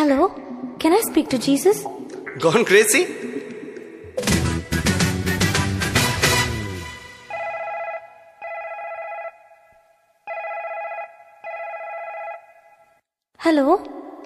[0.00, 0.28] Hello?
[0.78, 1.78] Can I speak to Jesus?
[2.38, 3.02] Gone crazy?
[13.40, 13.66] Hello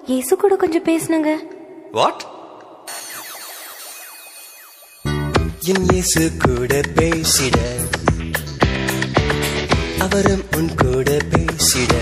[0.07, 1.31] இயேசு கூட கொஞ்சம் பேசுனுங்க
[1.93, 2.17] What?
[5.71, 7.57] என் இயேசு கூட பேசிட
[10.05, 11.93] அவரும் உன் கூட பேசிட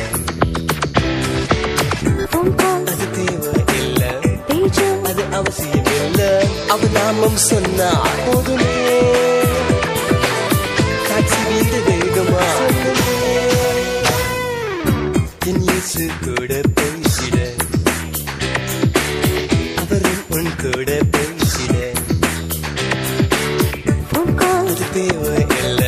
[2.96, 3.43] அது தேவை
[5.38, 6.22] அவசியம் இல்ல
[6.68, 7.90] அவர் நாமம் சொன்னா
[8.26, 8.74] போதுமே.
[11.08, 12.46] காட்சி வீடு வேகமா
[15.50, 17.38] என் இயேசு கூட பேசிட.
[19.82, 21.76] அவரும் உன் கூட பேசிட.
[24.60, 25.82] அது தேவை இல்ல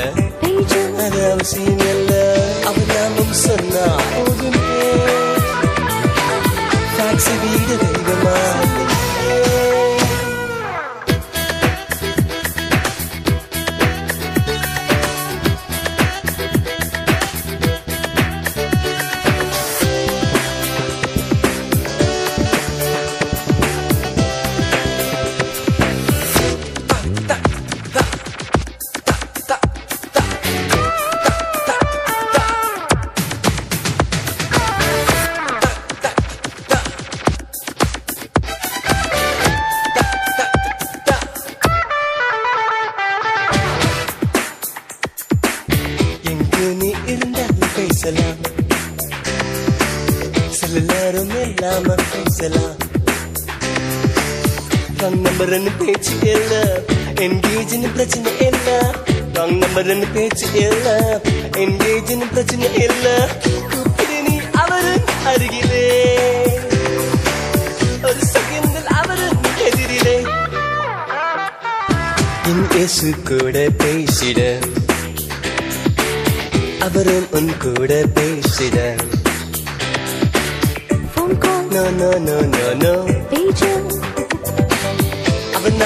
[1.05, 2.13] அது அவசியம் இல்ல
[2.65, 4.63] அவ நாமம் சொன்னா போதுமே.
[6.97, 7.75] காட்சி வீடு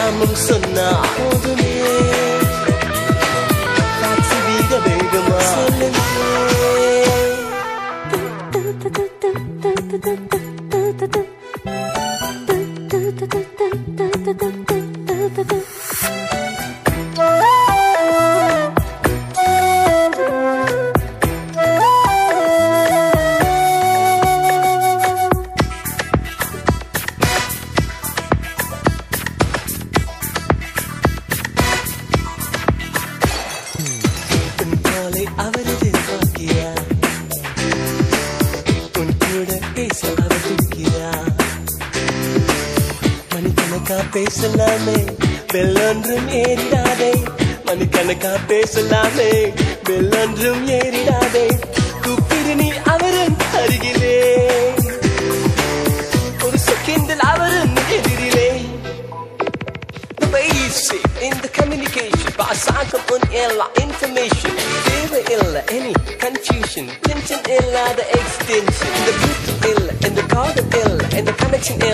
[0.10, 0.36] அவன்
[0.76, 1.79] நாமம்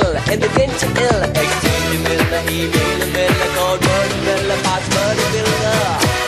[0.05, 1.21] ill and begin to ill.
[1.41, 5.65] exchange இல்ல email இல்ல code word இல்ல password இல்ல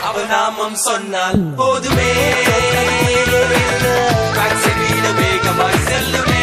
[0.07, 2.09] அவ நாமம் சொன்னால் போதுமே
[4.79, 6.41] வீட வேகமாய் செல்லுமே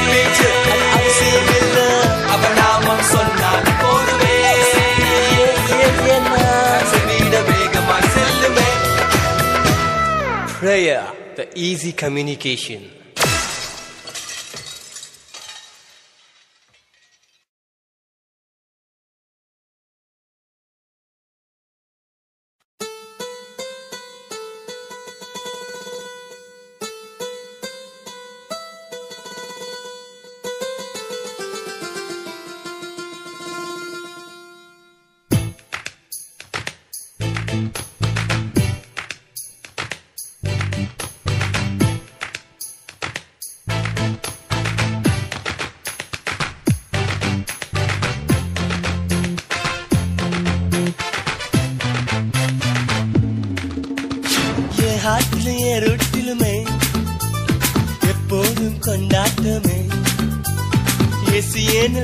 [2.61, 4.37] நாமம் சொன்னால் போதுமே
[7.09, 8.69] வீட வேகமாய் செல்லுமே
[10.59, 11.03] Prayer,
[11.39, 12.83] the easy communication.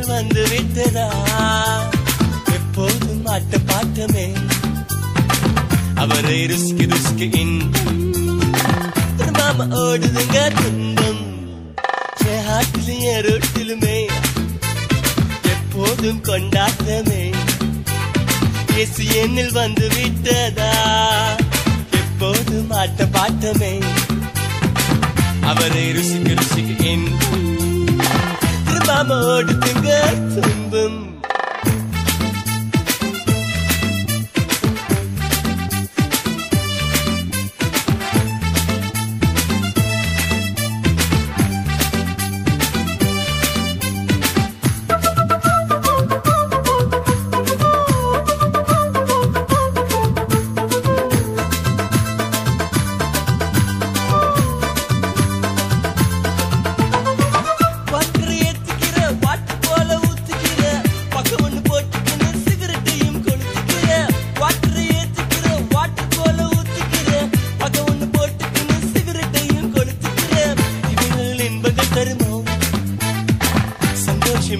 [0.06, 1.08] வந்து விட்டதா?
[2.52, 4.36] எப்போதும் ஆட்ட பாட்டமே
[5.94, 8.12] அவரை ருஸ்கி ருஸ்கி இன்பம்
[9.18, 11.22] திரும்பாம ஓடுதுங்க துன்பம்.
[12.26, 14.08] என் ஹாட்டிலும் என் ரொட்டிலுமே.
[15.42, 17.34] எப்போதும் கொண்டாட்டமே.
[18.72, 20.72] இயேசு என்னில் வந்து விட்டதா?
[21.90, 23.82] எப்போதும் ஆட்ட பாட்டமே
[25.40, 27.49] அவரை ருசிக்கு ருசிக்கு இன்பம்
[29.00, 29.90] திரும்பாம ஓடுதுங்க
[30.32, 31.09] துன்பம் வாட்டர்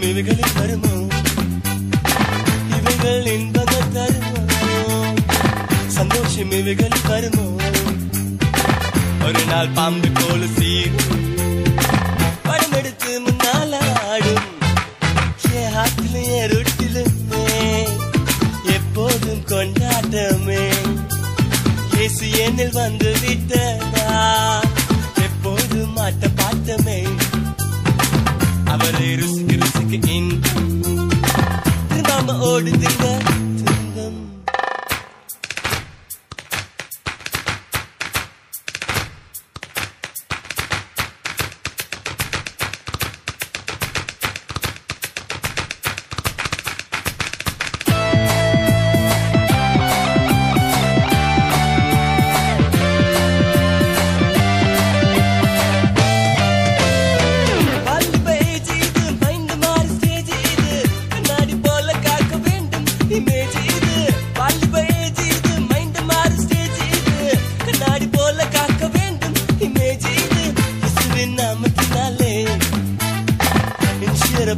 [0.01, 1.15] சந்தோஷம் இவைகளில் வருமோ?
[2.77, 4.43] இவைகள் இன்பங்கள் தருமோ?
[5.87, 7.45] சந்தோஷம் இவைகளில் வருமோ?
[9.25, 11.35] ஒரு நாள் பாம்பு போல சீரும்
[12.43, 13.73] படம் எடுத்து முன்னால
[14.11, 14.49] ஆடும்.
[15.53, 17.45] என் ஹாட்டிலும் என் ரொட்டிலுமே
[18.65, 20.63] எப்போதும் கொண்டாட்டமே.
[21.97, 24.09] இயேசு என்னில் வந்து விட்டதா
[25.15, 25.89] எப்போதும்
[28.65, 29.50] அவரை ருசி
[32.39, 33.30] ஓடுதுங்க.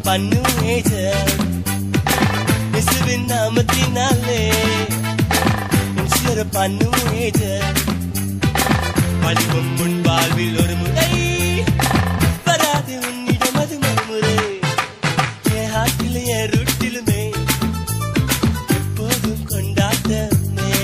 [0.04, 0.94] Insure பண்ணும் age.
[3.30, 4.40] நாமத்தினாலே
[5.96, 7.44] insure பண்ணும் age.
[9.78, 11.10] முன் வாழ்வில் ஒரு முறை
[12.46, 14.34] வராது உன்னிடம் அது மறுமுறை
[15.52, 17.22] என் ஹாட்டில் என் ருட்டிலுமே
[18.76, 20.74] எப்போதும் கொண்டாட்டமே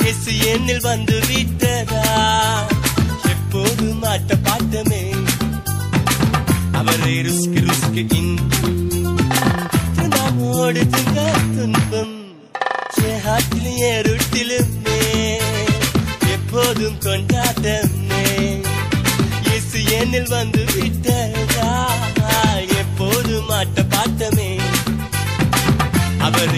[0.00, 2.04] இயேசு என்னில் வந்து விட்டதா
[3.34, 5.04] எப்போதும் ஆட்ட பாட்டமே
[6.80, 7.14] அவரை
[10.68, 11.20] திரும்பாம ஓடுதுங்க
[11.54, 12.14] துன்பம்
[13.82, 14.98] என் ருட்டிலுமே
[16.34, 18.24] எப்போதும் கொண்டாட்டமே
[19.44, 21.70] இயேசு என்னில் வந்து விட்டதா
[22.80, 24.50] எப்போதும் ஆட்ட பாட்டமே
[26.20, 26.52] அவர்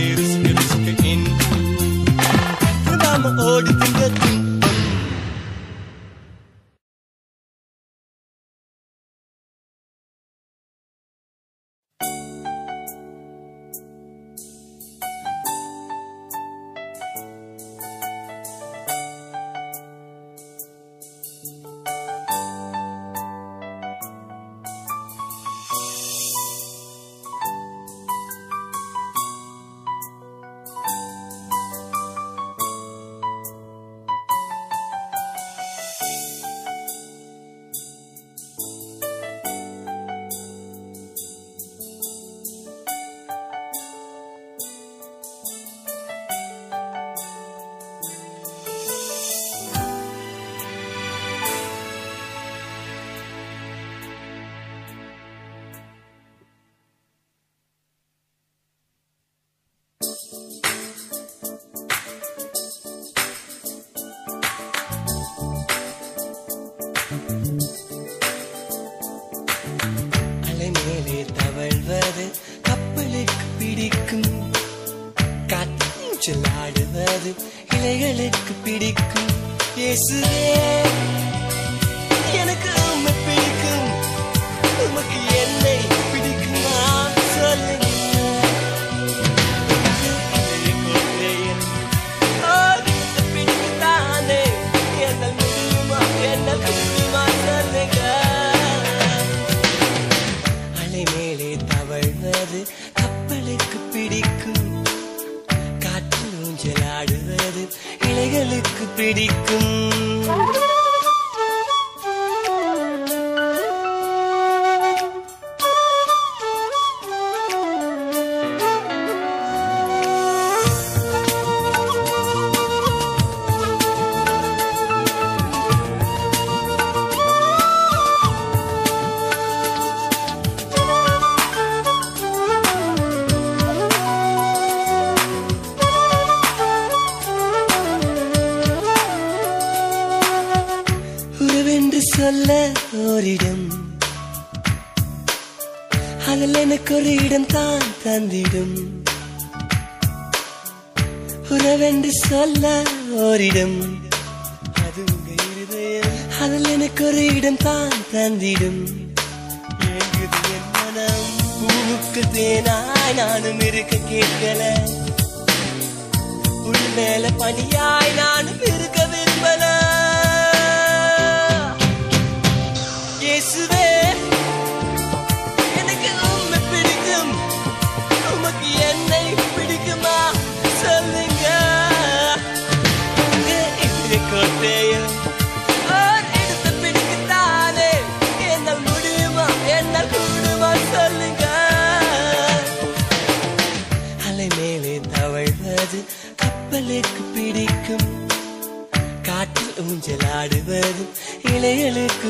[109.00, 109.79] பிடிக்கும்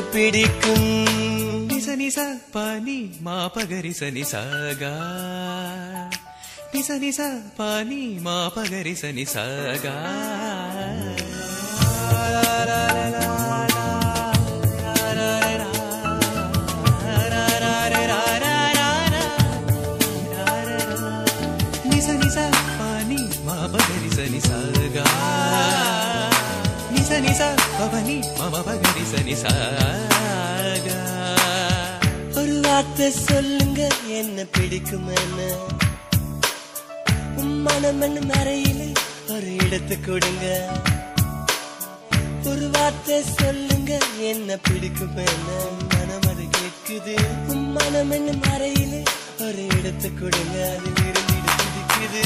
[0.12, 0.86] பிடிக்கும்
[1.68, 2.18] నిస నిస
[2.54, 4.92] పాని మా పగరి సని సాగా
[6.72, 7.20] నిస నిస
[7.58, 9.94] పాని మా పగరి సని సాగా
[27.37, 29.03] பவனி மம பகடி
[32.35, 35.47] ஒரு வார்த்தை சொல்லுங்க என்ன பிடிக்குமென்னு.
[37.65, 38.81] மனமன் மறையில
[39.29, 40.45] ஒரு இடத்து கொடுங்க.
[42.45, 45.57] ஒரு வார்த்தை சொல்லுங்க என்ன பிடிக்குமென்னு.
[45.93, 47.15] மனம் அது கேட்குது.
[47.77, 48.93] மனமன் மறையில
[49.39, 52.23] ஒரு இடத்து கொடுங்க அதில் இருந்து பிடிக்குது.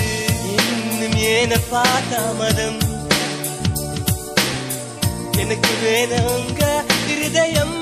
[0.56, 2.95] இன்னும் ஏன பார்த்தா மதம்
[5.44, 6.64] எனக்கு வேணுங்க
[7.14, 7.74] இருதயம்.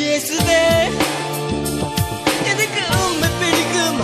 [0.00, 0.62] இயேசுவே
[2.52, 4.00] எனக்கு உண்மை பிடிக்கும்?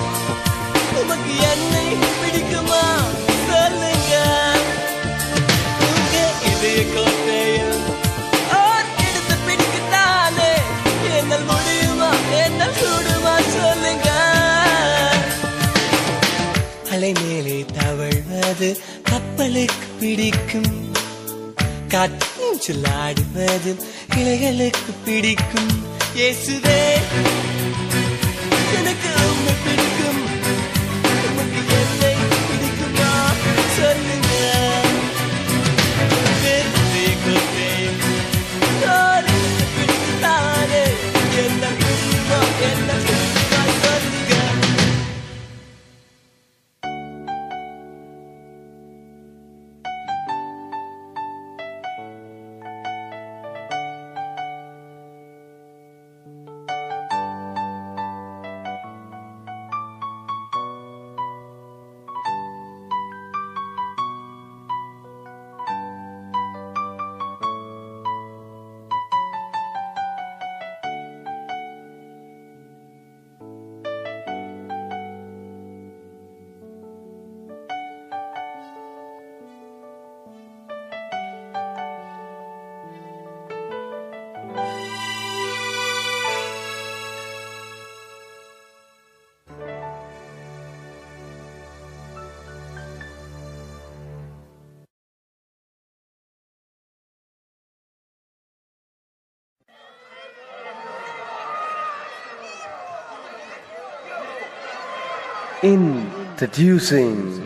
[1.01, 1.75] உமக்கு என்ன
[19.51, 20.93] இலைகளுக்கு பிடிக்கும்.
[21.89, 23.83] காற்றும் சொல்லாடுவதும்
[24.17, 25.85] இலைகளுக்கு பிடிக்கும்.
[26.15, 26.93] இயேசுவே
[28.75, 30.00] எனக்கு உண்மை பிடிக்கும்.
[105.63, 107.45] Introducing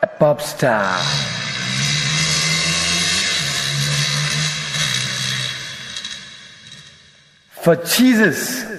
[0.00, 1.02] a pop star.
[7.50, 8.71] For Jesus.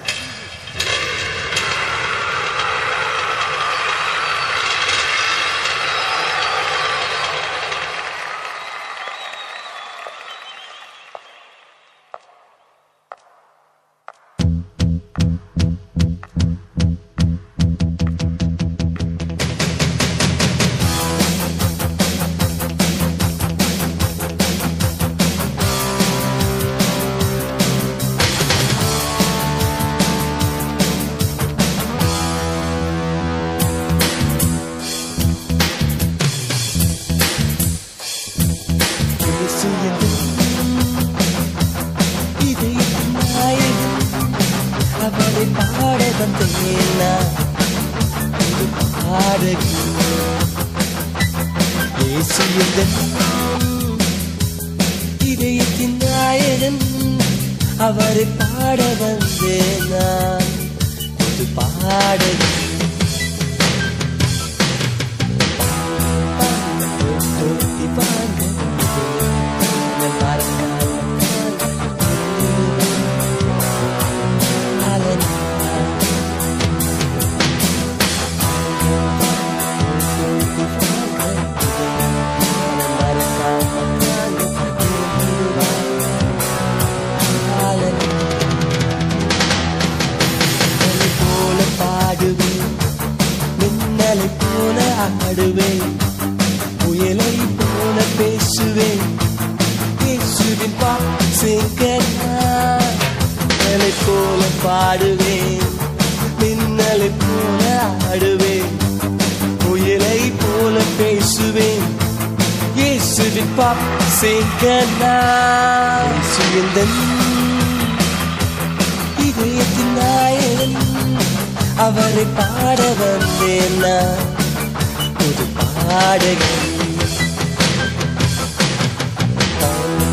[126.16, 126.22] It's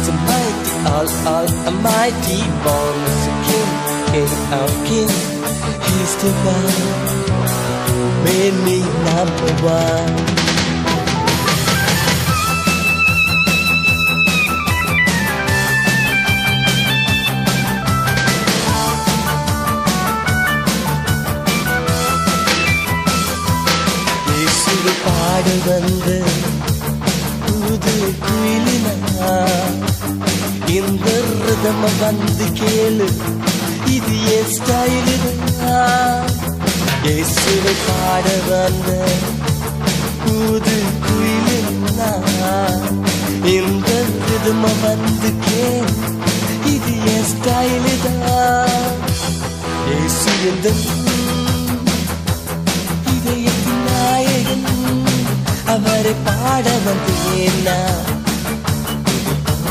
[0.07, 3.71] a mighty, all, all almighty, born as a king,
[4.11, 5.11] king of king.
[5.85, 6.79] He's the one
[7.85, 10.31] who made me number one.
[24.83, 25.20] goodbye.
[25.43, 26.15] பாடி வந்து
[27.43, 29.29] புது குயிலினா
[30.75, 31.05] இந்த
[31.39, 33.07] ரிதம வந்து கேளு
[33.95, 35.15] இது ஏ ஸ்டைலு
[37.05, 38.89] இயேசுவை பாட வந்த
[40.21, 40.75] புது
[41.05, 42.11] குயிலினா
[43.55, 43.89] இந்த
[44.25, 45.95] ரிதம வந்து கேளு
[46.75, 48.99] இது ஏ ஸ்டைலு தான்
[49.87, 50.67] இயேசு எந்த
[53.13, 54.70] இதயத்தின் நாயகன்
[55.71, 58.05] அவரை பாட வந்து நான்.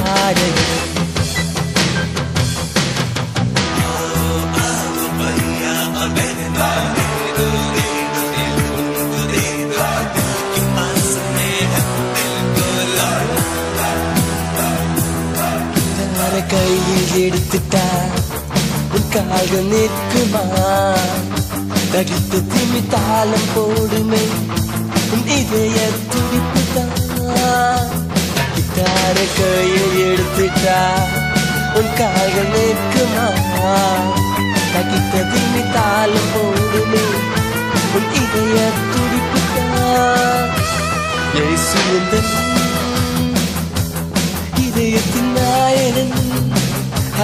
[0.03, 0.79] பாடகன்
[16.47, 17.87] கையில் எடுத்துட்டா
[18.93, 20.45] உன் நிற்குமா?
[21.93, 24.60] தடித்து திமி தாளம் போடுமே.
[25.12, 25.79] உன் இதய
[26.12, 27.90] துடிப்பு தான்
[28.55, 30.81] கிட்டார கையில் எடுத்துட்டா?
[31.75, 33.27] உன் கால்கள் நிற்குமா?
[34.73, 37.05] தடித்த திமி தாளம் போடுமே.
[37.96, 40.49] உன் இதய துடிப்பு தான்
[44.64, 46.16] இதயத்தின் நாயகன்?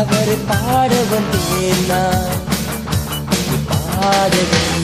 [0.00, 2.34] அவரை பாட வந்தேன் நான்.
[3.70, 4.75] பாடகன்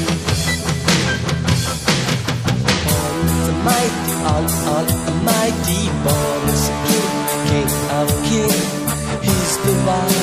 [4.43, 6.47] all, all a mighty Born
[6.89, 7.11] king,
[7.49, 8.83] king of kings
[9.27, 10.17] He's the one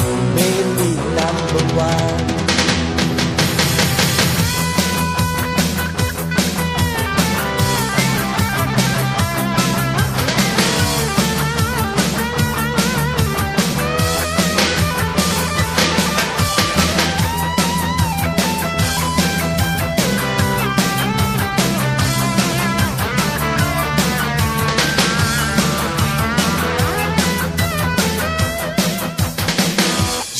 [0.00, 2.11] who made me number one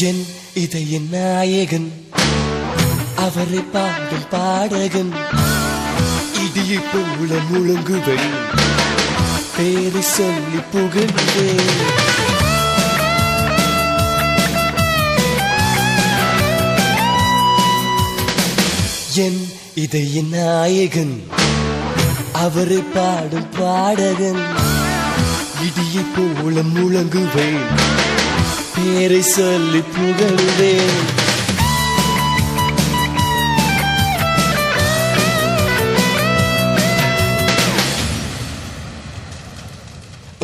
[0.09, 1.89] என் இதய நாயகன்.
[3.17, 5.13] அவரை பாடும் பாடகன்.
[6.45, 8.27] இடியை போல முழங்குவன்
[9.57, 11.49] பேரை சொல்லி புகழ்ந்தே
[19.15, 19.41] என்
[19.75, 21.15] இதய நாயகன்.
[22.33, 24.43] அவரை பாடும் பாடகன்.
[25.67, 27.63] இடியை போல முழங்குவேன்
[28.75, 31.01] பேரை சொல்லி புகழ்வேன்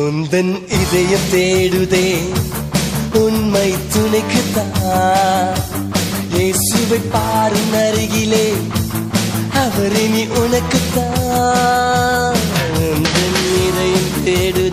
[0.05, 2.07] உந்தன் இதய தேடுதே
[3.21, 5.57] உண்மை துணைக்குத்தான்
[6.33, 8.47] இயேசுவை பாரும் அருகிலே
[9.63, 12.39] அவர் இனி உனக்குத்தான்
[12.85, 14.65] உந்தன் இதயம் தேடு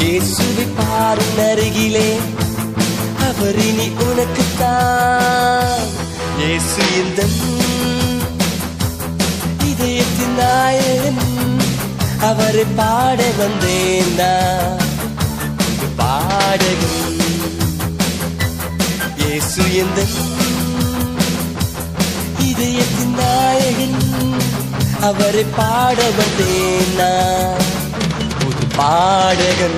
[0.00, 2.08] இயேசுவை பாரும் அருகிலே
[3.28, 5.84] அவர் இனி உனக்குத்தான்
[6.38, 7.20] இயேசு இந்த
[9.70, 11.22] இதயத்தின் நாயகன்
[12.28, 14.82] அவரை பாட வந்தேன் நான்.
[15.66, 17.00] இது பாடகன்
[19.20, 20.00] இயேசு எந்த
[22.48, 23.98] இதயத்தின் நாயகன்
[25.02, 27.73] அவரை பாட வந்தேன் நான்.
[28.76, 29.76] புது பாடகன்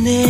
[0.00, 0.29] Money.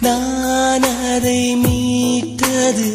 [0.00, 2.88] நான் அதை மீட்டது.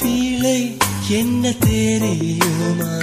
[0.00, 0.76] வீளை
[1.08, 2.96] என்ன தெரியுமா?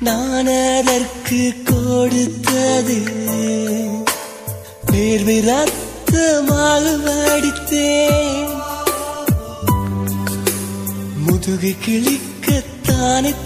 [0.00, 3.02] நான் அதற்கு கொடுத்தது
[4.92, 8.32] வேர்வை ரத்தமாக வடித்தேன்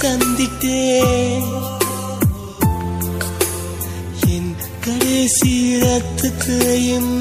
[0.03, 1.68] தந்திட்டேன்.
[5.21, 5.53] கடைசி
[5.83, 7.15] ரத்தத்தையும்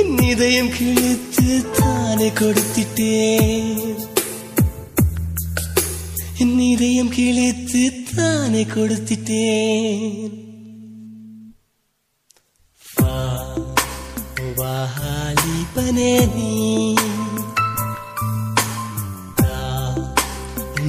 [0.00, 1.44] என் இதயம் கிழித்து
[1.76, 3.68] தானே கொடுத்திட்டேன்
[6.42, 10.34] என் இதயம் கிழித்து தானே கொடுத்திட்டேன்
[12.98, 13.16] வா
[14.58, 16.50] வாலிபனே நீ
[19.40, 19.56] தா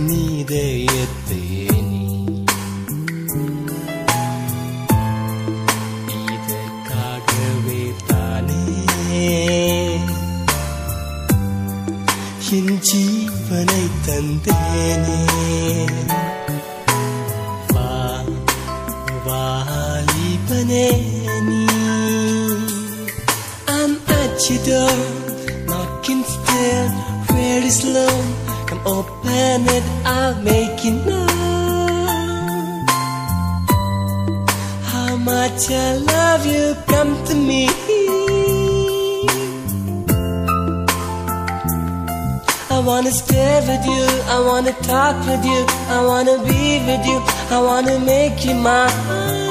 [0.07, 1.24] நீதயத்தே
[14.15, 15.34] 天的你。
[44.87, 47.19] Talk with you, I wanna be with you,
[47.49, 49.44] I wanna make you mine.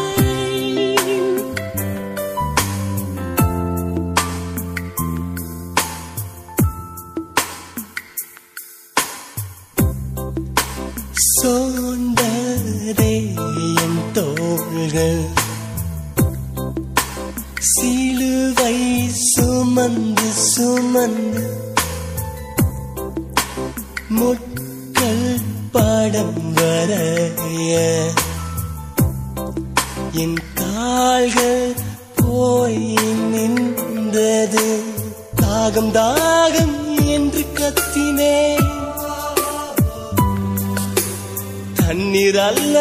[41.94, 42.76] தண்ணீர் அல்ல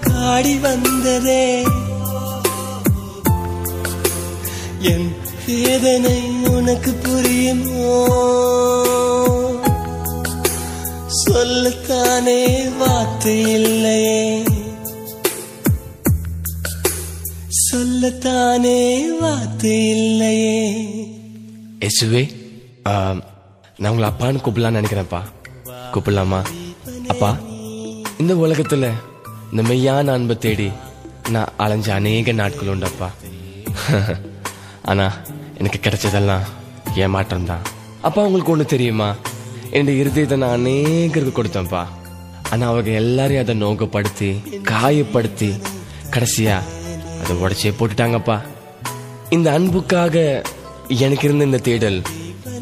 [0.00, 1.62] காடி வந்ததே.
[4.80, 5.08] என்
[5.46, 7.88] வேதனை உனக்கு புரியுமோ?
[11.22, 12.42] சொல்லத்தானே
[12.76, 14.42] வார்த்தை இல்லையே.
[17.72, 18.80] சொல்லத்தானே
[19.20, 20.60] வார்த்தை இல்லையே.
[21.80, 22.24] எசுவே
[22.82, 23.22] நான்
[23.78, 25.22] உங்களை அப்பான்னு கூப்பிடலாம்னு நினைக்கிறேன்ப்பா.
[25.92, 26.44] கூப்பிடலாமா?
[27.06, 27.38] அப்பா
[28.18, 28.90] இந்த உலகத்துல
[29.52, 30.72] இந்த மெய்யான அன்பை தேடி
[31.30, 33.08] நான் அலைஞ்ச அநேக நாட்கள் உண்டப்பா.
[34.82, 35.12] ஆனா
[35.58, 36.44] எனக்கு கிடைச்சதெல்லாம்
[36.94, 37.62] ஏமாற்றம் தான்
[38.00, 39.16] அப்பா உங்களுக்கு ஒண்ணு தெரியுமா?
[39.70, 41.86] என்னுடைய இருதயத்தை நான் அநேகருக்கு கொடுத்தேன்ப்பா.
[42.50, 44.30] ஆனா அவங்க எல்லாரையும் அதை நோக்கப்படுத்தி
[44.70, 45.50] காயப்படுத்தி
[46.10, 46.56] கடைசியா
[47.22, 48.40] அதை உடச்சே போட்டுட்டாங்கப்பா.
[49.30, 50.44] இந்த அன்புக்காக
[50.88, 52.02] எனக்கு இருந்த இந்த தேடல்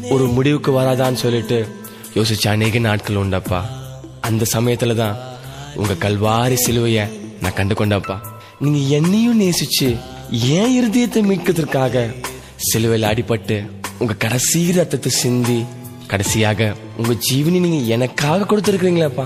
[0.09, 1.67] ஒரு முடிவுக்கு வராதான்னு சொல்லிட்டு
[2.15, 3.61] யோசிச்ச அநேக நாட்கள் உண்டப்பா.
[4.21, 5.30] அந்த சமயத்துல தான்
[5.79, 7.01] உங்க கல்வாரி சிலுவைய
[7.41, 8.17] நான் கண்டு கொண்டப்பா
[8.63, 9.89] நீங்க என்னையும் நேசிச்சு
[10.57, 12.03] ஏன் இருதயத்தை மீட்கிறதுக்காக
[12.69, 13.57] சிலுவையில் அடிபட்டு
[13.99, 15.59] உங்க கடைசி ரத்தத்தை சிந்தி
[16.07, 19.25] கடைசியாக உங்க ஜீவனி நீங்க எனக்காக கொடுத்துருக்கீங்களாப்பா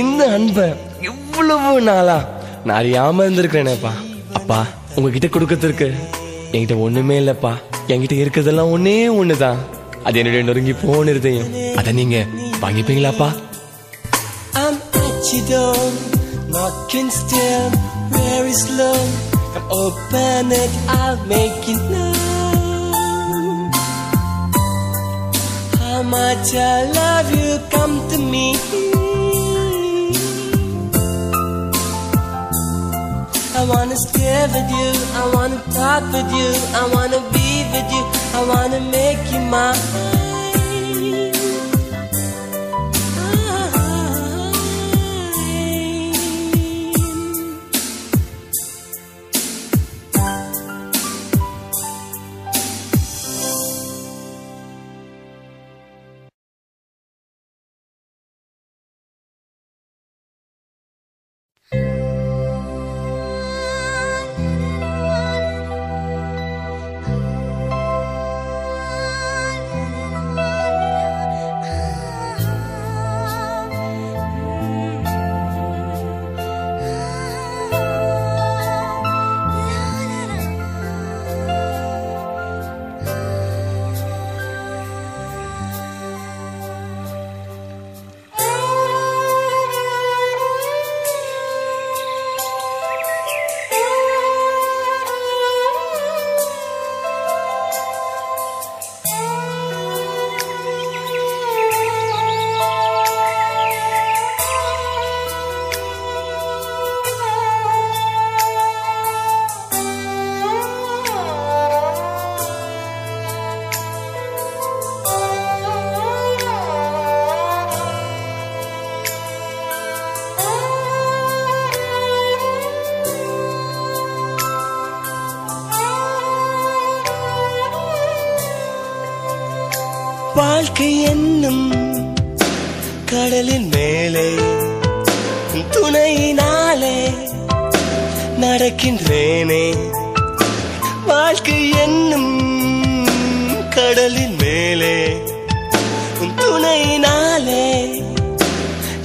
[0.00, 0.68] இந்த அன்பை
[1.10, 2.18] எவ்வளவு நாளா
[2.64, 3.92] நான் அறியாம இருந்திருக்கிறேனேப்பா.
[4.38, 4.58] அப்பா
[4.94, 5.88] உங்ககிட்ட கொடுக்கறதுக்கு
[6.52, 7.52] என்கிட்ட ஒண்ணுமே இல்லப்பா.
[7.88, 9.60] என்கிட்ட இருக்கிறதெல்லாம் ஒன்னே ஒண்ணுதான்.
[10.04, 11.48] அது என்னுடைய நொறுங்கி போன இருதயம்.
[11.76, 12.18] அதை நீங்க
[12.62, 13.28] வாங்கிப்பீங்களாப்பா?
[15.32, 15.92] Your door,
[16.48, 17.70] knocking still.
[18.50, 19.10] Is love?
[19.54, 23.70] Come open it, I'll make it known.
[25.78, 28.56] How much I love you, come to me.
[33.54, 34.90] I wanna stay with you,
[35.20, 38.02] I wanna talk with you, I wanna be with you,
[38.34, 40.19] I wanna make you mine.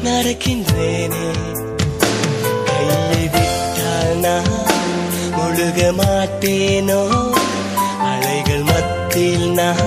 [0.06, 1.26] நடக்கின்றேனே
[2.68, 2.98] கையை
[3.36, 4.52] விட்டால் நான்
[5.38, 7.02] முழுக மாட்டேனோ
[8.10, 9.84] அலைகள் மத்தியில் நான்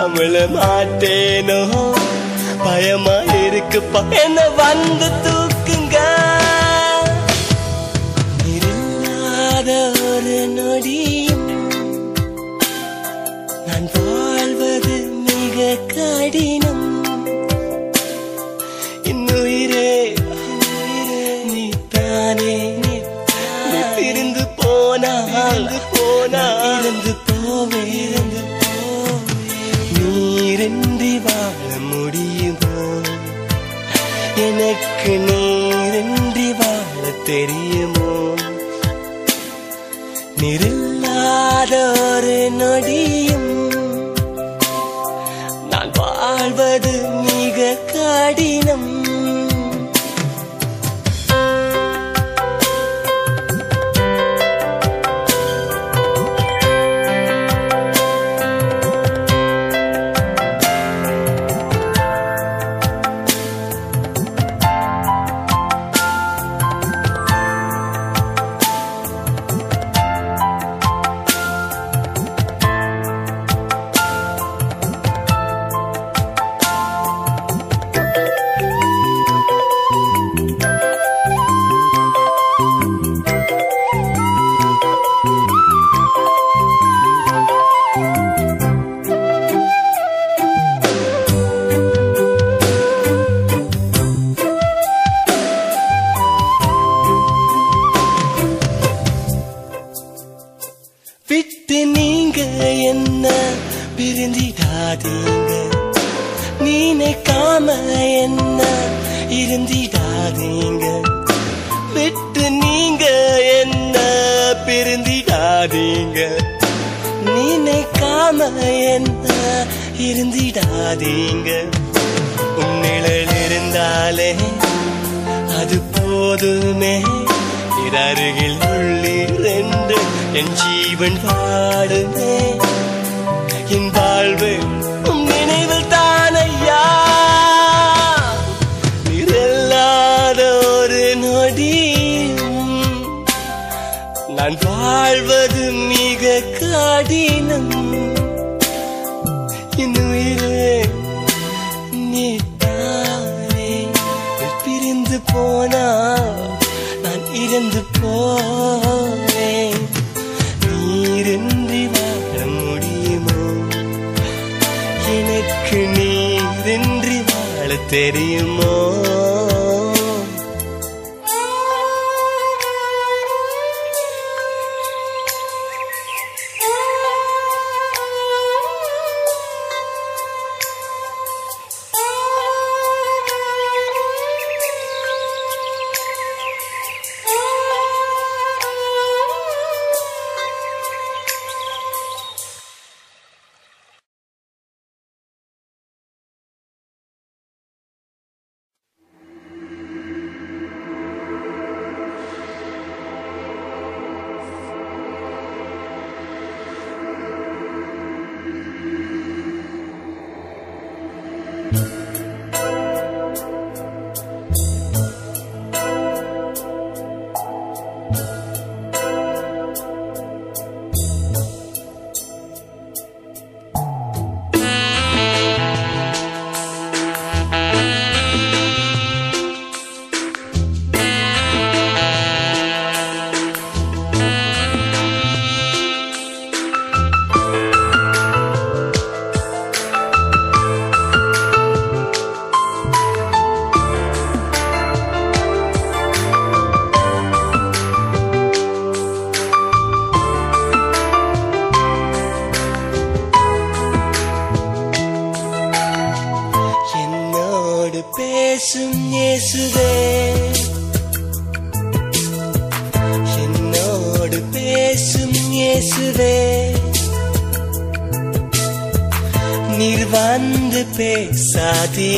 [0.00, 1.60] அமிழ மாட்டேனோ
[2.64, 5.41] பயமா இருக்குப்பா என்ன வந்து தூக்குங்க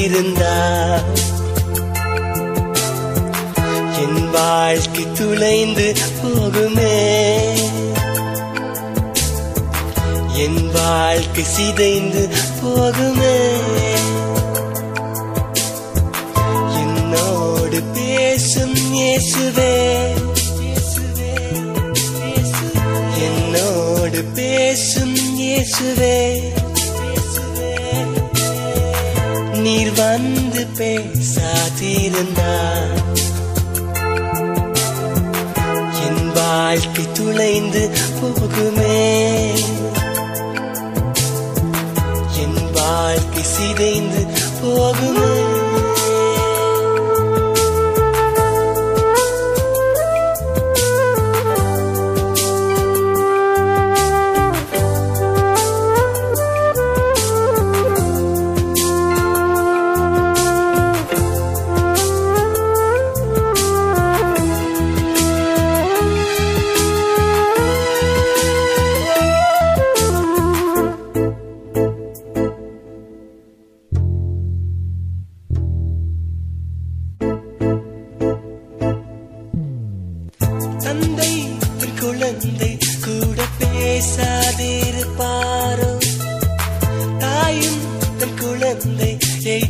[0.04, 0.98] இருந்தா
[4.02, 6.96] என் வாழ்க்கை துளைந்து போகுமே.
[10.32, 12.28] என் வாழ்க்கை சிதைந்து
[12.62, 13.38] போகுமே.
[16.76, 20.06] என்னோடு பேசும் இயேசுவே.
[23.18, 26.18] என்னோடு பேசும் இயேசுவே.
[30.84, 32.52] பேசாதிருந்தா
[36.06, 37.82] என் வாழ்க்கை துளைந்து
[38.18, 38.98] போகுமே.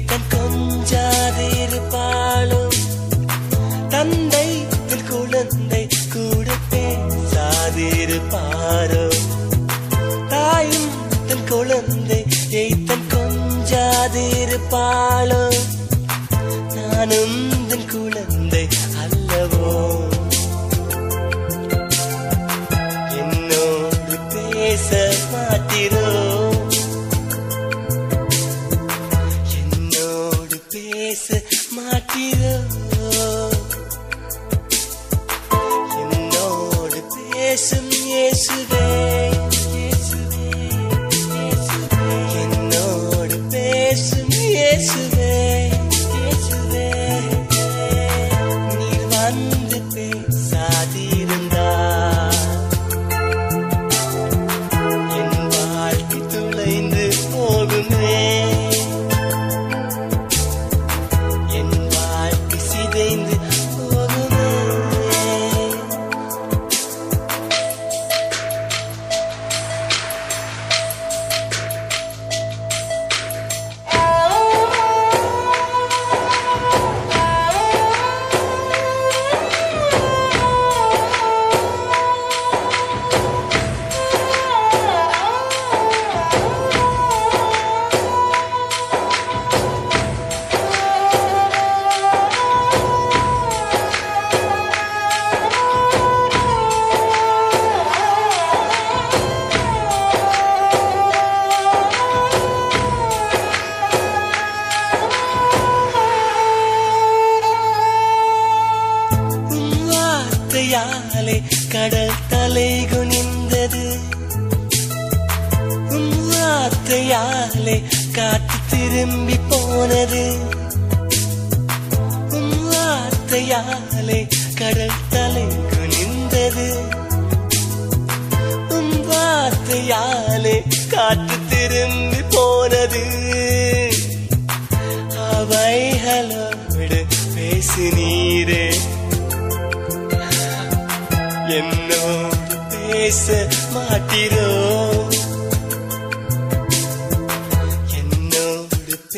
[0.06, 2.62] தன் கொஞ்சாதிருப்பாளோ?
[3.88, 4.48] தந்தை
[4.88, 5.82] தன் குழந்தை
[6.12, 9.04] கூட பேசாதிருப்பாரோ
[10.28, 10.90] தாயும்
[11.26, 12.20] தன் குழந்தை
[12.86, 15.42] தன் கொஞ்சாதிருப்பாளோ?
[16.74, 17.38] நானும்